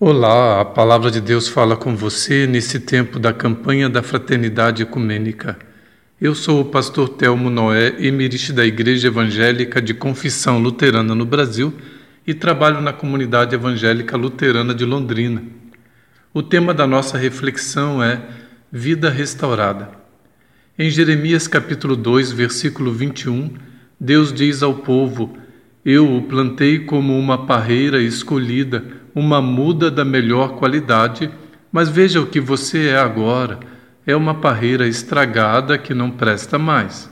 Olá, 0.00 0.60
a 0.60 0.64
palavra 0.64 1.10
de 1.10 1.20
Deus 1.20 1.48
fala 1.48 1.76
com 1.76 1.96
você 1.96 2.46
nesse 2.46 2.78
tempo 2.78 3.18
da 3.18 3.32
campanha 3.32 3.88
da 3.88 4.00
Fraternidade 4.00 4.80
Ecumênica. 4.80 5.58
Eu 6.20 6.36
sou 6.36 6.60
o 6.60 6.64
pastor 6.66 7.08
Telmo 7.08 7.50
Noé, 7.50 7.96
emerite 7.98 8.52
da 8.52 8.64
Igreja 8.64 9.08
Evangélica 9.08 9.82
de 9.82 9.92
Confissão 9.92 10.60
Luterana 10.60 11.16
no 11.16 11.24
Brasil 11.24 11.74
e 12.24 12.32
trabalho 12.32 12.80
na 12.80 12.92
comunidade 12.92 13.56
evangélica 13.56 14.16
luterana 14.16 14.72
de 14.72 14.84
Londrina. 14.84 15.42
O 16.32 16.44
tema 16.44 16.72
da 16.72 16.86
nossa 16.86 17.18
reflexão 17.18 18.00
é 18.00 18.22
Vida 18.70 19.10
Restaurada. 19.10 19.90
Em 20.78 20.88
Jeremias 20.90 21.48
capítulo 21.48 21.96
2, 21.96 22.30
versículo 22.30 22.92
21, 22.92 23.50
Deus 23.98 24.32
diz 24.32 24.62
ao 24.62 24.74
povo: 24.74 25.36
Eu 25.84 26.14
o 26.14 26.22
plantei 26.22 26.78
como 26.78 27.18
uma 27.18 27.46
parreira 27.46 28.00
escolhida, 28.00 28.84
uma 29.18 29.42
muda 29.42 29.90
da 29.90 30.04
melhor 30.04 30.56
qualidade, 30.56 31.30
mas 31.72 31.88
veja 31.88 32.20
o 32.20 32.26
que 32.26 32.40
você 32.40 32.88
é 32.88 32.96
agora: 32.96 33.58
é 34.06 34.14
uma 34.14 34.34
parreira 34.34 34.86
estragada 34.86 35.76
que 35.76 35.92
não 35.92 36.10
presta 36.10 36.58
mais. 36.58 37.10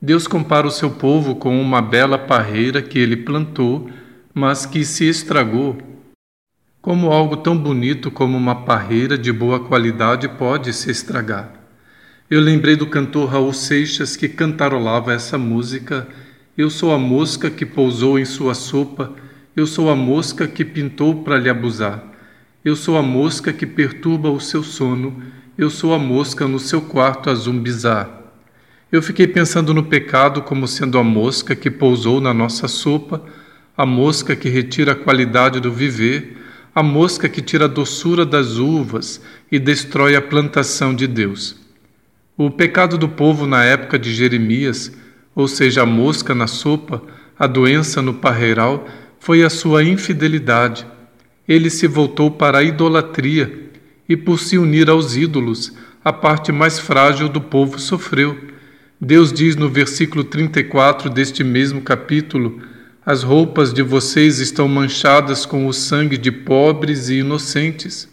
Deus 0.00 0.26
compara 0.26 0.66
o 0.66 0.70
seu 0.70 0.90
povo 0.90 1.36
com 1.36 1.60
uma 1.60 1.80
bela 1.80 2.18
parreira 2.18 2.82
que 2.82 2.98
ele 2.98 3.16
plantou, 3.16 3.88
mas 4.34 4.66
que 4.66 4.84
se 4.84 5.08
estragou. 5.08 5.78
Como 6.80 7.12
algo 7.12 7.36
tão 7.36 7.56
bonito 7.56 8.10
como 8.10 8.36
uma 8.36 8.64
parreira 8.64 9.16
de 9.16 9.32
boa 9.32 9.60
qualidade 9.60 10.28
pode 10.28 10.72
se 10.72 10.90
estragar? 10.90 11.52
Eu 12.28 12.40
lembrei 12.40 12.74
do 12.74 12.86
cantor 12.86 13.28
Raul 13.28 13.52
Seixas 13.52 14.16
que 14.16 14.28
cantarolava 14.28 15.12
essa 15.12 15.38
música. 15.38 16.08
Eu 16.58 16.68
sou 16.68 16.92
a 16.92 16.98
mosca 16.98 17.48
que 17.48 17.64
pousou 17.64 18.18
em 18.18 18.24
sua 18.24 18.54
sopa 18.54 19.12
eu 19.54 19.66
sou 19.66 19.90
a 19.90 19.96
mosca 19.96 20.48
que 20.48 20.64
pintou 20.64 21.22
para 21.22 21.38
lhe 21.38 21.50
abusar. 21.50 22.02
Eu 22.64 22.74
sou 22.74 22.96
a 22.96 23.02
mosca 23.02 23.52
que 23.52 23.66
perturba 23.66 24.30
o 24.30 24.40
seu 24.40 24.62
sono. 24.62 25.22
Eu 25.58 25.68
sou 25.68 25.92
a 25.92 25.98
mosca 25.98 26.48
no 26.48 26.58
seu 26.58 26.80
quarto 26.80 27.28
a 27.28 27.34
zumbizar. 27.34 28.08
Eu 28.90 29.02
fiquei 29.02 29.26
pensando 29.26 29.74
no 29.74 29.84
pecado 29.84 30.40
como 30.42 30.66
sendo 30.66 30.98
a 30.98 31.04
mosca 31.04 31.54
que 31.54 31.70
pousou 31.70 32.20
na 32.20 32.32
nossa 32.32 32.66
sopa, 32.66 33.22
a 33.76 33.84
mosca 33.84 34.34
que 34.34 34.48
retira 34.48 34.92
a 34.92 34.94
qualidade 34.96 35.60
do 35.60 35.70
viver, 35.70 36.38
a 36.74 36.82
mosca 36.82 37.28
que 37.28 37.42
tira 37.42 37.66
a 37.66 37.68
doçura 37.68 38.24
das 38.24 38.56
uvas 38.56 39.20
e 39.50 39.58
destrói 39.58 40.16
a 40.16 40.22
plantação 40.22 40.94
de 40.94 41.06
Deus. 41.06 41.56
O 42.36 42.50
pecado 42.50 42.96
do 42.96 43.08
povo 43.08 43.46
na 43.46 43.62
época 43.62 43.98
de 43.98 44.14
Jeremias, 44.14 44.92
ou 45.34 45.46
seja, 45.46 45.82
a 45.82 45.86
mosca 45.86 46.34
na 46.34 46.46
sopa, 46.46 47.02
a 47.38 47.46
doença 47.46 48.00
no 48.00 48.14
parreiral, 48.14 48.86
foi 49.22 49.44
a 49.44 49.48
sua 49.48 49.84
infidelidade. 49.84 50.84
Ele 51.46 51.70
se 51.70 51.86
voltou 51.86 52.28
para 52.28 52.58
a 52.58 52.62
idolatria 52.64 53.70
e, 54.08 54.16
por 54.16 54.40
se 54.40 54.58
unir 54.58 54.90
aos 54.90 55.14
ídolos, 55.14 55.72
a 56.04 56.12
parte 56.12 56.50
mais 56.50 56.80
frágil 56.80 57.28
do 57.28 57.40
povo 57.40 57.78
sofreu. 57.78 58.36
Deus 59.00 59.32
diz 59.32 59.54
no 59.54 59.68
versículo 59.68 60.24
34 60.24 61.08
deste 61.08 61.44
mesmo 61.44 61.82
capítulo: 61.82 62.60
As 63.06 63.22
roupas 63.22 63.72
de 63.72 63.80
vocês 63.80 64.40
estão 64.40 64.66
manchadas 64.66 65.46
com 65.46 65.68
o 65.68 65.72
sangue 65.72 66.18
de 66.18 66.32
pobres 66.32 67.08
e 67.08 67.18
inocentes. 67.18 68.08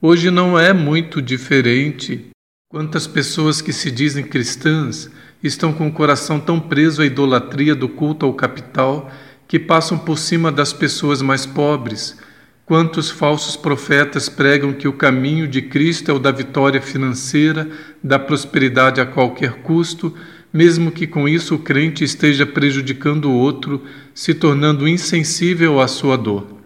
Hoje 0.00 0.30
não 0.30 0.56
é 0.56 0.72
muito 0.72 1.20
diferente. 1.20 2.26
Quantas 2.70 3.08
pessoas 3.08 3.60
que 3.60 3.72
se 3.72 3.90
dizem 3.90 4.24
cristãs 4.24 5.10
estão 5.42 5.72
com 5.72 5.88
o 5.88 5.92
coração 5.92 6.38
tão 6.38 6.60
preso 6.60 7.02
à 7.02 7.04
idolatria 7.04 7.74
do 7.74 7.88
culto 7.88 8.24
ao 8.24 8.32
capital 8.32 9.10
que 9.48 9.58
passam 9.58 9.98
por 9.98 10.18
cima 10.18 10.50
das 10.50 10.72
pessoas 10.72 11.22
mais 11.22 11.46
pobres. 11.46 12.16
Quantos 12.64 13.10
falsos 13.10 13.56
profetas 13.56 14.28
pregam 14.28 14.72
que 14.72 14.88
o 14.88 14.92
caminho 14.92 15.46
de 15.46 15.62
Cristo 15.62 16.10
é 16.10 16.14
o 16.14 16.18
da 16.18 16.32
vitória 16.32 16.82
financeira, 16.82 17.68
da 18.02 18.18
prosperidade 18.18 19.00
a 19.00 19.06
qualquer 19.06 19.62
custo, 19.62 20.12
mesmo 20.52 20.90
que 20.90 21.06
com 21.06 21.28
isso 21.28 21.54
o 21.54 21.58
crente 21.60 22.02
esteja 22.02 22.44
prejudicando 22.44 23.26
o 23.26 23.34
outro, 23.34 23.84
se 24.12 24.34
tornando 24.34 24.88
insensível 24.88 25.80
à 25.80 25.86
sua 25.86 26.16
dor. 26.16 26.56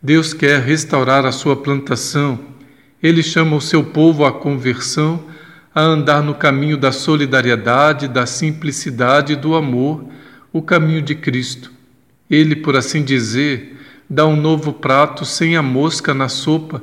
Deus 0.00 0.32
quer 0.32 0.60
restaurar 0.60 1.26
a 1.26 1.32
sua 1.32 1.56
plantação. 1.56 2.38
Ele 3.02 3.22
chama 3.22 3.56
o 3.56 3.60
seu 3.60 3.84
povo 3.84 4.24
à 4.24 4.32
conversão, 4.32 5.24
a 5.74 5.82
andar 5.82 6.22
no 6.22 6.34
caminho 6.34 6.78
da 6.78 6.90
solidariedade, 6.90 8.08
da 8.08 8.24
simplicidade 8.24 9.34
e 9.34 9.36
do 9.36 9.54
amor, 9.54 10.08
o 10.52 10.62
caminho 10.62 11.02
de 11.02 11.14
Cristo. 11.14 11.77
Ele, 12.30 12.56
por 12.56 12.76
assim 12.76 13.02
dizer, 13.02 13.76
dá 14.08 14.26
um 14.26 14.36
novo 14.36 14.72
prato 14.72 15.24
sem 15.24 15.56
a 15.56 15.62
mosca 15.62 16.14
na 16.14 16.28
sopa 16.28 16.82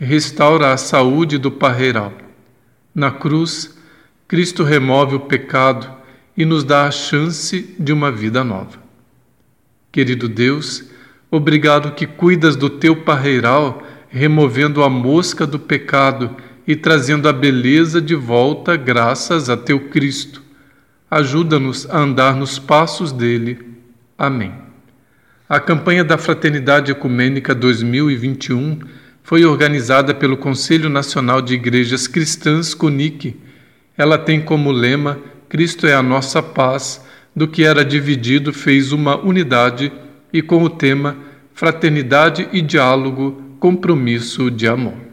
e 0.00 0.04
restaura 0.04 0.72
a 0.72 0.76
saúde 0.76 1.38
do 1.38 1.50
parreiral. 1.50 2.12
Na 2.94 3.10
cruz, 3.10 3.76
Cristo 4.28 4.62
remove 4.62 5.14
o 5.16 5.20
pecado 5.20 5.90
e 6.36 6.44
nos 6.44 6.64
dá 6.64 6.86
a 6.86 6.90
chance 6.90 7.74
de 7.78 7.92
uma 7.92 8.10
vida 8.10 8.42
nova. 8.42 8.78
Querido 9.90 10.28
Deus, 10.28 10.84
obrigado 11.30 11.92
que 11.92 12.06
cuidas 12.06 12.56
do 12.56 12.68
teu 12.68 12.96
parreiral, 12.96 13.82
removendo 14.08 14.82
a 14.82 14.90
mosca 14.90 15.46
do 15.46 15.58
pecado 15.58 16.36
e 16.66 16.74
trazendo 16.74 17.28
a 17.28 17.32
beleza 17.32 18.00
de 18.00 18.14
volta 18.14 18.76
graças 18.76 19.48
a 19.48 19.56
teu 19.56 19.88
Cristo. 19.88 20.42
Ajuda-nos 21.10 21.88
a 21.88 21.98
andar 21.98 22.34
nos 22.34 22.58
passos 22.58 23.12
dele. 23.12 23.58
Amém. 24.18 24.65
A 25.48 25.60
campanha 25.60 26.02
da 26.02 26.18
Fraternidade 26.18 26.90
Ecumênica 26.90 27.54
2021 27.54 28.80
foi 29.22 29.44
organizada 29.44 30.12
pelo 30.12 30.36
Conselho 30.36 30.88
Nacional 30.88 31.40
de 31.40 31.54
Igrejas 31.54 32.08
Cristãs 32.08 32.74
CONIC. 32.74 33.36
Ela 33.96 34.18
tem 34.18 34.40
como 34.40 34.72
lema 34.72 35.20
Cristo 35.48 35.86
é 35.86 35.94
a 35.94 36.02
nossa 36.02 36.42
paz, 36.42 37.00
do 37.34 37.46
que 37.46 37.62
era 37.62 37.84
dividido 37.84 38.52
fez 38.52 38.90
uma 38.90 39.16
unidade 39.16 39.92
e 40.32 40.42
com 40.42 40.64
o 40.64 40.68
tema 40.68 41.16
Fraternidade 41.54 42.48
e 42.52 42.60
diálogo, 42.60 43.40
compromisso 43.60 44.50
de 44.50 44.66
amor. 44.66 45.05